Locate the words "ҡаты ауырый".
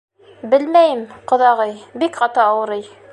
2.25-2.89